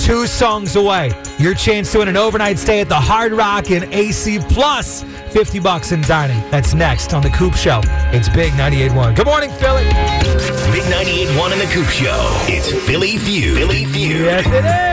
Two 0.00 0.26
songs 0.26 0.74
away. 0.74 1.12
Your 1.38 1.54
chance 1.54 1.92
to 1.92 1.98
win 1.98 2.08
an 2.08 2.16
overnight 2.16 2.58
stay 2.58 2.80
at 2.80 2.88
the 2.88 2.96
Hard 2.96 3.32
Rock 3.32 3.70
in 3.70 3.84
AC 3.92 4.40
Plus. 4.48 5.04
50 5.04 5.60
bucks 5.60 5.92
in 5.92 6.00
dining. 6.02 6.40
That's 6.50 6.74
next 6.74 7.14
on 7.14 7.22
The 7.22 7.30
Coop 7.30 7.54
Show. 7.54 7.80
It's 8.12 8.28
Big 8.28 8.52
98.1. 8.54 9.14
Good 9.14 9.26
morning, 9.26 9.50
Philly. 9.52 9.84
Big 9.84 10.82
98.1 10.90 11.52
in 11.52 11.58
the 11.60 11.70
Coop 11.72 11.86
Show. 11.86 12.26
It's 12.48 12.72
Philly 12.86 13.18
Feud. 13.18 13.56
Philly 13.56 13.84
Feud. 13.84 14.22
Yes, 14.22 14.46
it 14.46 14.64
is. 14.64 14.91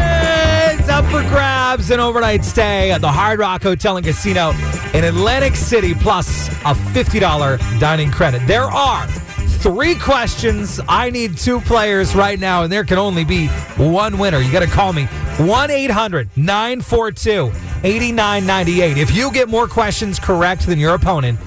Up 0.89 1.05
for 1.05 1.22
grabs 1.29 1.91
an 1.91 2.00
overnight 2.00 2.43
stay 2.43 2.91
at 2.91 3.00
the 3.00 3.12
Hard 3.12 3.39
Rock 3.39 3.62
Hotel 3.62 3.98
and 3.98 4.05
Casino 4.05 4.51
in 4.93 5.03
Atlantic 5.03 5.55
City, 5.55 5.93
plus 5.93 6.50
a 6.50 6.74
$50 6.74 7.79
dining 7.79 8.12
credit. 8.12 8.46
There 8.48 8.63
are 8.63 9.08
three 9.08 9.96
questions. 9.96 10.79
I 10.89 11.10
need 11.12 11.38
two 11.38 11.62
players 11.62 12.15
right 12.15 12.39
now, 12.39 12.63
and 12.63 12.72
there 12.72 12.84
can 12.84 12.98
only 12.98 13.24
be 13.24 13.48
one 13.77 14.17
winner. 14.17 14.39
You 14.39 14.51
got 14.51 14.62
to 14.62 14.67
call 14.67 14.91
me 14.91 15.08
1 15.39 15.72
800 15.72 16.29
942 16.36 17.48
8998. 17.84 18.98
If 18.98 19.15
you 19.15 19.31
get 19.31 19.48
more 19.48 19.67
questions 19.67 20.19
correct 20.19 20.65
than 20.67 20.77
your 20.77 20.96
opponent, 20.96 21.39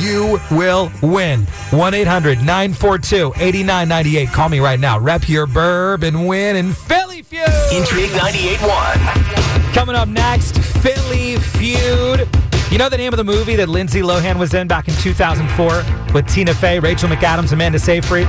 you 0.00 0.38
will 0.50 0.92
win. 1.02 1.42
1 1.70 1.94
800 1.94 2.38
942 2.38 3.32
8998. 3.36 4.28
Call 4.28 4.50
me 4.50 4.60
right 4.60 4.78
now. 4.78 4.98
Rep 4.98 5.28
your 5.28 5.46
burb 5.46 6.02
and 6.02 6.28
win 6.28 6.56
in 6.56 6.74
Philly 6.74 7.22
Feud. 7.22 7.48
Intrigue 7.72 8.10
98.1. 8.10 9.72
Coming 9.72 9.96
up 9.96 10.08
next, 10.08 10.58
Philly 10.58 11.36
Feud. 11.36 12.28
You 12.70 12.76
know 12.76 12.90
the 12.90 12.98
name 12.98 13.14
of 13.14 13.16
the 13.16 13.24
movie 13.24 13.56
that 13.56 13.70
Lindsay 13.70 14.02
Lohan 14.02 14.38
was 14.38 14.52
in 14.52 14.68
back 14.68 14.88
in 14.88 14.94
2004 14.96 16.12
with 16.12 16.26
Tina 16.28 16.52
Fey, 16.52 16.80
Rachel 16.80 17.08
McAdams, 17.08 17.52
Amanda 17.52 17.78
Seyfried? 17.78 18.26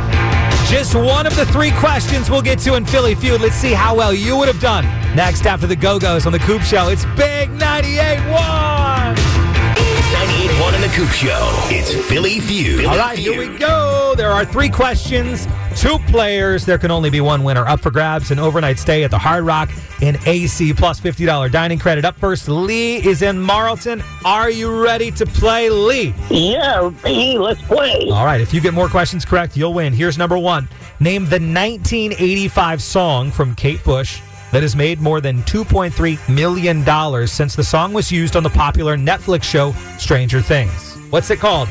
Just 0.70 0.94
one 0.94 1.26
of 1.26 1.36
the 1.36 1.48
three 1.48 1.72
questions 1.72 2.30
we'll 2.30 2.44
get 2.44 2.60
to 2.60 2.76
in 2.76 2.86
Philly 2.86 3.16
Feud. 3.16 3.42
Let's 3.42 3.56
see 3.56 3.74
how 3.74 3.96
well 3.96 4.14
you 4.14 4.38
would 4.38 4.48
have 4.48 4.62
done. 4.62 4.86
Next, 5.16 5.48
after 5.48 5.66
the 5.66 5.76
Go 5.76 5.98
Go's 5.98 6.28
on 6.28 6.32
the 6.32 6.38
Coop 6.38 6.62
Show, 6.62 6.90
it's 6.90 7.06
Big 7.18 7.50
98.1. 7.50 9.16
98.1 9.16 10.76
in 10.76 10.82
the 10.82 10.88
Coop 10.90 11.10
Show. 11.10 11.50
It's 11.72 11.92
Philly 12.08 12.40
Feud. 12.40 12.86
All 12.86 12.96
right, 13.00 13.18
here 13.18 13.36
we 13.36 13.58
go. 13.58 14.14
There 14.16 14.30
are 14.30 14.46
three 14.46 14.70
questions, 14.70 15.48
two 15.80 15.98
players. 16.08 16.66
There 16.66 16.78
can 16.78 16.92
only 16.92 17.10
be 17.10 17.22
one 17.22 17.44
winner. 17.44 17.66
Up 17.66 17.80
for 17.80 17.90
grabs, 17.90 18.32
an 18.32 18.40
overnight 18.40 18.78
stay 18.78 19.06
at 19.06 19.12
the 19.12 19.18
Hard 19.18 19.46
Rock 19.46 19.70
in 20.02 20.18
AC 20.26 20.74
plus 20.74 21.00
$50 21.00 21.52
dining 21.52 21.80
credit. 21.80 22.04
Up 22.04 22.18
first, 22.18 22.50
Lee 22.50 22.98
is 22.98 23.22
in 23.22 23.40
Marlton. 23.40 24.04
Are 24.26 24.50
you 24.50 24.84
ready 24.84 25.10
to 25.12 25.26
play, 25.26 25.70
Lee? 25.70 26.14
Yeah, 26.30 26.92
hey, 27.06 27.38
let's 27.38 27.62
play. 27.62 28.10
All 28.10 28.26
right, 28.26 28.42
if 28.42 28.54
you 28.54 28.60
get 28.60 28.74
more 28.74 28.90
questions 28.90 29.24
correct, 29.24 29.56
you'll 29.56 29.74
win. 29.74 29.94
Here's 29.94 30.18
number 30.18 30.38
one. 30.38 30.68
Name 31.00 31.24
the 31.24 31.40
1985 31.40 32.82
song 32.82 33.32
from 33.32 33.56
Kate 33.56 33.82
Bush 33.86 34.22
that 34.52 34.64
has 34.64 34.76
made 34.76 35.00
more 35.00 35.22
than 35.22 35.44
$2.3 35.44 36.36
million 36.36 37.28
since 37.28 37.56
the 37.56 37.64
song 37.64 37.94
was 37.94 38.12
used 38.12 38.36
on 38.36 38.44
the 38.44 38.50
popular 38.50 38.98
Netflix 38.98 39.44
show 39.44 39.72
Stranger 39.98 40.42
Things. 40.42 40.98
What's 41.10 41.30
it 41.30 41.40
called? 41.40 41.70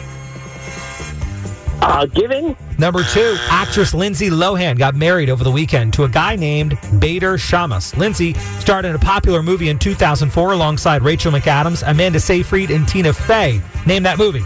Uh, 1.83 2.07
giving? 2.07 2.57
Number 2.79 3.03
two, 3.03 3.37
actress 3.49 3.93
Lindsay 3.93 4.31
Lohan 4.31 4.79
got 4.79 4.95
married 4.95 5.31
over 5.31 5.43
the 5.43 5.51
weekend 5.51 5.93
to 5.95 6.05
a 6.05 6.09
guy 6.09 6.37
named 6.37 6.79
Bader 7.01 7.37
Shammas. 7.37 7.97
Lindsay 7.97 8.35
starred 8.61 8.85
in 8.85 8.95
a 8.95 8.99
popular 8.99 9.43
movie 9.43 9.69
in 9.69 9.81
2004 9.81 10.53
alongside 10.53 11.03
Rachel 11.03 11.33
McAdams, 11.33 11.83
Amanda 11.85 12.21
Seyfried, 12.21 12.71
and 12.71 12.87
Tina 12.87 13.13
Fey. 13.13 13.61
Name 13.85 14.05
that 14.05 14.17
movie. 14.17 14.45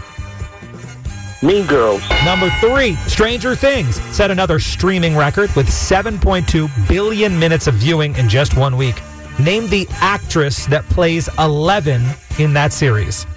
Mean 1.43 1.67
Girls. 1.67 2.01
Number 2.25 2.49
three, 2.59 2.95
Stranger 3.07 3.53
Things 3.53 4.01
set 4.15 4.31
another 4.31 4.57
streaming 4.59 5.15
record 5.15 5.53
with 5.55 5.67
7.2 5.67 6.87
billion 6.87 7.37
minutes 7.37 7.67
of 7.67 7.75
viewing 7.75 8.15
in 8.15 8.29
just 8.29 8.57
one 8.57 8.77
week. 8.77 8.95
Name 9.39 9.67
the 9.67 9.87
actress 9.91 10.65
that 10.67 10.85
plays 10.85 11.29
Eleven 11.37 12.03
in 12.39 12.53
that 12.53 12.73
series. 12.73 13.27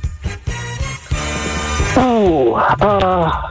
Oh, 1.98 2.54
uh, 2.54 3.50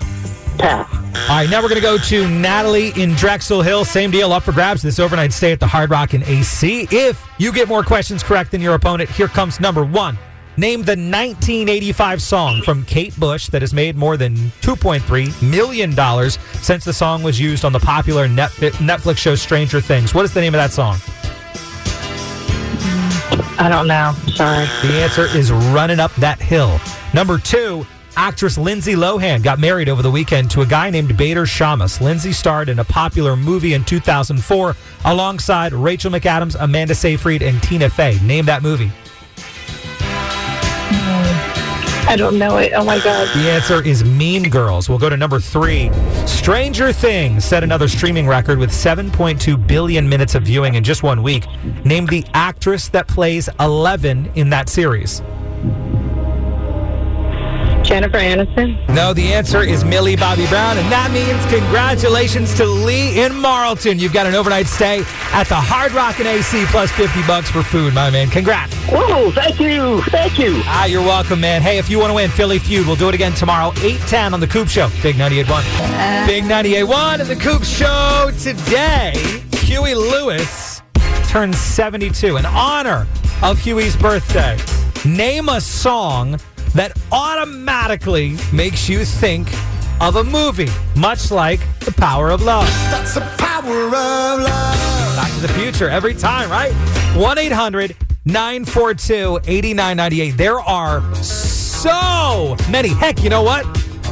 pass. 0.57 0.94
All 1.27 1.31
right, 1.31 1.49
now 1.49 1.59
we're 1.59 1.69
going 1.69 1.81
to 1.81 1.87
go 1.87 1.97
to 1.97 2.29
Natalie 2.29 2.91
in 3.01 3.13
Drexel 3.15 3.63
Hill. 3.63 3.83
Same 3.83 4.11
deal, 4.11 4.31
up 4.31 4.43
for 4.43 4.51
grabs 4.51 4.83
this 4.83 4.99
overnight 4.99 5.33
stay 5.33 5.51
at 5.51 5.59
the 5.59 5.65
Hard 5.65 5.89
Rock 5.89 6.13
in 6.13 6.21
AC. 6.23 6.87
If 6.91 7.27
you 7.39 7.51
get 7.51 7.67
more 7.67 7.81
questions 7.81 8.21
correct 8.21 8.51
than 8.51 8.61
your 8.61 8.75
opponent, 8.75 9.09
here 9.09 9.27
comes 9.27 9.59
number 9.59 9.83
one. 9.83 10.19
Name 10.55 10.81
the 10.83 10.91
1985 10.91 12.21
song 12.21 12.61
from 12.61 12.85
Kate 12.85 13.19
Bush 13.19 13.47
that 13.47 13.63
has 13.63 13.73
made 13.73 13.95
more 13.95 14.17
than 14.17 14.35
$2.3 14.61 15.41
million 15.41 16.29
since 16.61 16.85
the 16.85 16.93
song 16.93 17.23
was 17.23 17.39
used 17.39 17.65
on 17.65 17.73
the 17.73 17.79
popular 17.79 18.27
Netflix 18.27 19.17
show 19.17 19.33
Stranger 19.33 19.81
Things. 19.81 20.13
What 20.13 20.25
is 20.25 20.33
the 20.33 20.41
name 20.41 20.53
of 20.53 20.59
that 20.59 20.71
song? 20.71 20.97
I 23.57 23.67
don't 23.67 23.87
know. 23.87 24.13
Sorry. 24.35 24.65
The 24.87 25.01
answer 25.01 25.25
is 25.25 25.51
Running 25.51 25.99
Up 25.99 26.13
That 26.15 26.39
Hill. 26.39 26.79
Number 27.15 27.39
two, 27.39 27.85
actress 28.17 28.57
Lindsay 28.57 28.93
Lohan 28.93 29.43
got 29.43 29.59
married 29.59 29.89
over 29.89 30.01
the 30.01 30.11
weekend 30.11 30.51
to 30.51 30.61
a 30.61 30.65
guy 30.65 30.89
named 30.89 31.15
Bader 31.17 31.45
Shammas. 31.45 32.01
Lindsay 32.01 32.31
starred 32.31 32.69
in 32.69 32.79
a 32.79 32.83
popular 32.83 33.35
movie 33.35 33.73
in 33.73 33.83
2004 33.83 34.75
alongside 35.05 35.73
Rachel 35.73 36.11
McAdams, 36.11 36.55
Amanda 36.59 36.95
Seyfried, 36.95 37.41
and 37.41 37.61
Tina 37.63 37.89
Fey. 37.89 38.19
Name 38.23 38.45
that 38.45 38.63
movie. 38.63 38.91
I 42.07 42.15
don't 42.17 42.37
know 42.37 42.57
it. 42.57 42.71
Oh 42.75 42.83
my 42.83 42.99
God. 42.99 43.27
The 43.35 43.49
answer 43.49 43.83
is 43.83 44.03
Mean 44.03 44.43
Girls. 44.49 44.87
We'll 44.87 44.99
go 44.99 45.09
to 45.09 45.17
number 45.17 45.39
three. 45.39 45.89
Stranger 46.27 46.93
Things 46.93 47.43
set 47.43 47.63
another 47.63 47.87
streaming 47.87 48.27
record 48.27 48.59
with 48.59 48.69
7.2 48.69 49.67
billion 49.67 50.07
minutes 50.07 50.35
of 50.35 50.43
viewing 50.43 50.75
in 50.75 50.83
just 50.83 51.01
one 51.01 51.23
week. 51.23 51.47
Name 51.83 52.05
the 52.05 52.23
actress 52.35 52.89
that 52.89 53.07
plays 53.07 53.49
Eleven 53.59 54.27
in 54.35 54.51
that 54.51 54.69
series. 54.69 55.23
Jennifer 57.95 58.17
Aniston. 58.17 58.93
No, 58.93 59.13
the 59.13 59.31
answer 59.31 59.61
is 59.61 59.85
Millie 59.85 60.17
Bobby 60.17 60.45
Brown, 60.47 60.77
and 60.77 60.91
that 60.91 61.11
means 61.13 61.39
congratulations 61.45 62.53
to 62.55 62.65
Lee 62.65 63.23
in 63.23 63.31
Marlton. 63.31 63.99
You've 63.99 64.11
got 64.11 64.25
an 64.25 64.35
overnight 64.35 64.67
stay 64.67 64.99
at 65.31 65.45
the 65.45 65.55
Hard 65.55 65.93
Rock 65.93 66.19
and 66.19 66.27
AC 66.27 66.65
plus 66.71 66.91
50 66.91 67.25
bucks 67.25 67.49
for 67.49 67.63
food, 67.63 67.93
my 67.93 68.09
man. 68.09 68.29
Congrats. 68.29 68.75
Whoa, 68.89 69.31
thank 69.31 69.61
you. 69.61 70.01
Thank 70.09 70.37
you. 70.37 70.55
Ah, 70.65 70.83
you're 70.83 71.03
welcome, 71.03 71.39
man. 71.39 71.61
Hey, 71.61 71.77
if 71.77 71.89
you 71.89 71.97
want 71.97 72.09
to 72.09 72.15
win 72.15 72.29
Philly 72.29 72.59
Feud, 72.59 72.85
we'll 72.85 72.97
do 72.97 73.07
it 73.07 73.15
again 73.15 73.31
tomorrow, 73.31 73.69
810 73.77 74.33
on 74.33 74.41
The 74.41 74.47
Coop 74.47 74.67
Show. 74.67 74.89
Big 75.01 75.15
98.1. 75.15 76.27
Big 76.27 76.43
98.1 76.43 77.21
and 77.21 77.29
The 77.29 77.37
Coop 77.37 77.63
Show 77.63 78.29
today. 78.41 79.13
Huey 79.59 79.95
Lewis 79.95 80.81
turns 81.29 81.57
72 81.57 82.35
in 82.35 82.45
honor 82.45 83.07
of 83.41 83.57
Huey's 83.57 83.95
birthday. 83.95 84.57
Name 85.05 85.47
a 85.47 85.61
song 85.61 86.37
that 86.75 86.91
automatically 87.11 88.37
makes 88.53 88.87
you 88.87 89.05
think 89.05 89.47
of 90.01 90.17
a 90.17 90.23
movie, 90.23 90.69
much 90.95 91.31
like 91.31 91.61
The 91.79 91.91
Power 91.93 92.29
of 92.29 92.41
Love. 92.41 92.67
That's 92.91 93.15
the 93.15 93.21
power 93.37 93.85
of 93.85 93.91
love. 93.91 95.15
Back 95.15 95.33
to 95.35 95.41
the 95.41 95.53
future 95.53 95.89
every 95.89 96.13
time, 96.13 96.51
right? 96.51 96.73
1 97.15 97.37
800 97.37 97.95
942 98.25 99.39
8998. 99.47 100.31
There 100.31 100.59
are 100.59 101.15
so 101.15 102.57
many. 102.69 102.89
Heck, 102.89 103.23
you 103.23 103.29
know 103.29 103.43
what? 103.43 103.65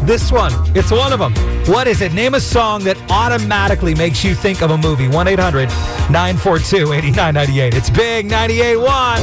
This 0.06 0.34
one, 0.34 0.52
it's 0.76 0.92
one 0.92 1.14
of 1.14 1.20
them. 1.20 1.34
What 1.66 1.88
is 1.88 2.02
it? 2.02 2.12
Name 2.12 2.34
a 2.34 2.40
song 2.42 2.84
that 2.84 2.98
automatically 3.10 3.96
makes 3.96 4.22
you 4.22 4.36
think 4.36 4.62
of 4.62 4.72
a 4.72 4.78
movie. 4.78 5.08
1 5.08 5.28
800 5.30 5.70
942 6.12 6.92
8998. 6.92 7.74
It's 7.74 7.90
Big 7.90 8.26
98 8.26 8.76
1. 8.76 9.22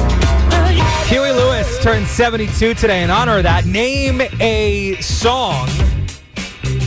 Huey 1.06 1.32
Lewis 1.32 1.82
turned 1.82 2.06
72 2.06 2.72
today. 2.72 3.02
In 3.02 3.10
honor 3.10 3.36
of 3.36 3.42
that, 3.42 3.66
name 3.66 4.22
a 4.40 4.96
song 5.02 5.68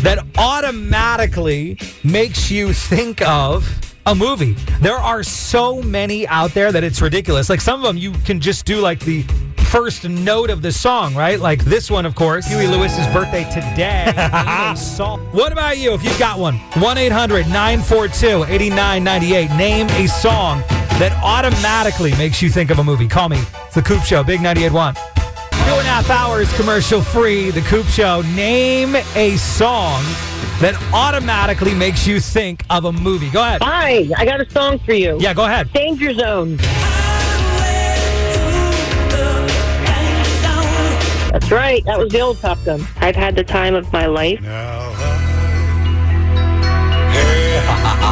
that 0.02 0.26
automatically 0.40 1.78
makes 2.04 2.50
you 2.50 2.74
think 2.74 3.22
of 3.22 3.96
a 4.08 4.16
movie. 4.16 4.54
There 4.82 4.98
are 4.98 5.22
so 5.22 5.84
many 5.84 6.28
out 6.28 6.56
there 6.56 6.72
that 6.72 6.84
it's 6.84 7.00
ridiculous. 7.00 7.48
Like 7.48 7.62
some 7.62 7.80
of 7.80 7.86
them, 7.86 7.98
you 7.98 8.12
can 8.26 8.40
just 8.40 8.66
do 8.66 8.80
like 8.80 9.02
the 9.02 9.24
first 9.74 10.08
note 10.08 10.52
of 10.52 10.62
the 10.62 10.72
song, 10.72 11.16
right? 11.16 11.40
Like 11.40 11.66
this 11.66 11.90
one, 11.90 12.06
of 12.06 12.14
course. 12.14 12.46
Huey 12.46 12.68
Lewis's 12.68 13.08
birthday 13.08 13.44
today. 13.46 14.06
Song. 14.78 15.20
What 15.32 15.52
about 15.52 15.80
you? 15.80 15.96
If 15.96 16.04
you've 16.04 16.20
got 16.20 16.38
one, 16.38 16.58
1 16.78 16.98
800 17.00 17.48
942 17.48 18.44
8998. 18.44 19.50
Name 19.58 19.88
a 19.90 20.08
song 20.08 20.60
that 21.00 21.12
automatically 21.24 22.12
makes 22.18 22.40
you 22.40 22.52
think 22.52 22.70
of 22.70 22.78
a 22.78 22.84
movie. 22.84 23.08
Call 23.08 23.30
me. 23.30 23.40
It's 23.66 23.74
The 23.74 23.82
Coop 23.82 24.04
Show, 24.04 24.24
Big 24.24 24.42
98.1. 24.42 24.94
Two 24.94 25.72
and 25.72 25.88
a 25.88 25.90
half 25.90 26.12
hours 26.12 26.56
commercial 26.56 27.02
free. 27.02 27.50
The 27.50 27.62
Coop 27.62 27.88
Show. 27.88 28.22
Name 28.36 28.96
a 29.16 29.36
song 29.38 30.04
that 30.62 30.76
automatically 30.94 31.74
makes 31.74 32.06
you 32.06 32.20
think 32.20 32.64
of 32.70 32.86
a 32.86 32.92
movie. 32.92 33.32
Go 33.32 33.42
ahead. 33.42 33.64
Hi, 33.64 34.08
I 34.18 34.24
got 34.24 34.40
a 34.40 34.48
song 34.52 34.78
for 34.78 34.94
you. 34.94 35.18
Yeah, 35.20 35.34
go 35.34 35.46
ahead. 35.46 35.74
Danger 35.74 36.14
Zone. 36.14 36.60
That's 41.34 41.52
right. 41.52 41.84
That 41.86 41.98
was 41.98 42.12
the 42.12 42.20
old 42.20 42.40
Top 42.40 42.64
Gun. 42.64 42.88
I've 42.98 43.16
had 43.16 43.36
the 43.36 43.44
time 43.44 43.74
of 43.74 43.92
my 43.92 44.06
life. 44.06 44.40
Now 44.40 44.92
I 44.96 45.34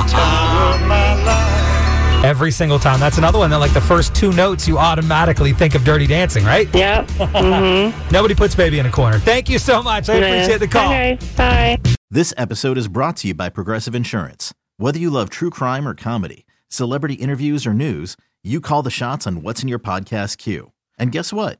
time 0.09 0.81
of 0.81 0.87
my 0.87 1.23
life. 1.23 2.25
Every 2.25 2.49
single 2.49 2.79
time. 2.79 2.99
That's 2.99 3.19
another 3.19 3.37
one 3.37 3.51
that, 3.51 3.57
like, 3.57 3.73
the 3.73 3.81
first 3.81 4.15
two 4.15 4.31
notes, 4.33 4.67
you 4.67 4.79
automatically 4.79 5.53
think 5.53 5.75
of 5.75 5.83
Dirty 5.83 6.07
Dancing, 6.07 6.43
right? 6.45 6.67
Yep. 6.73 7.07
Mm-hmm. 7.09 8.11
Nobody 8.11 8.33
puts 8.33 8.55
baby 8.55 8.79
in 8.79 8.87
a 8.87 8.91
corner. 8.91 9.19
Thank 9.19 9.49
you 9.49 9.59
so 9.59 9.83
much. 9.83 10.09
I 10.09 10.15
appreciate 10.15 10.59
the 10.59 10.67
call. 10.67 10.87
Okay. 10.87 11.19
Bye. 11.37 11.79
This 12.09 12.33
episode 12.37 12.79
is 12.79 12.87
brought 12.87 13.17
to 13.17 13.27
you 13.27 13.35
by 13.35 13.49
Progressive 13.49 13.93
Insurance. 13.93 14.51
Whether 14.77 14.97
you 14.97 15.11
love 15.11 15.29
true 15.29 15.51
crime 15.51 15.87
or 15.87 15.93
comedy, 15.93 16.47
celebrity 16.69 17.13
interviews 17.15 17.67
or 17.67 17.73
news, 17.75 18.17
you 18.43 18.59
call 18.61 18.81
the 18.81 18.89
shots 18.89 19.27
on 19.27 19.43
what's 19.43 19.61
in 19.61 19.67
your 19.69 19.77
podcast 19.77 20.37
queue. 20.37 20.71
And 20.97 21.11
guess 21.11 21.31
what? 21.31 21.59